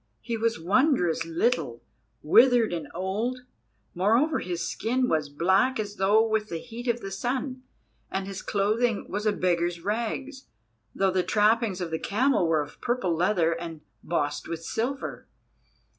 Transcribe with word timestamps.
He 0.21 0.35
was 0.35 0.59
wondrous 0.59 1.25
little, 1.25 1.83
withered 2.23 2.73
and 2.73 2.87
old; 2.91 3.41
moreover, 3.93 4.39
his 4.39 4.67
skin 4.67 5.07
was 5.07 5.29
black 5.29 5.79
as 5.79 5.97
though 5.97 6.27
with 6.27 6.49
the 6.49 6.57
heat 6.57 6.87
of 6.87 7.01
the 7.01 7.11
sun, 7.11 7.61
and 8.09 8.25
his 8.25 8.41
clothing 8.41 9.05
was 9.09 9.27
as 9.27 9.33
a 9.35 9.37
beggar's 9.37 9.79
rags, 9.81 10.47
though 10.95 11.11
the 11.11 11.21
trappings 11.21 11.81
of 11.81 11.91
the 11.91 11.99
camel 11.99 12.47
were 12.47 12.61
of 12.61 12.81
purple 12.81 13.15
leather 13.15 13.51
and 13.51 13.81
bossed 14.01 14.47
with 14.47 14.63
silver. 14.63 15.27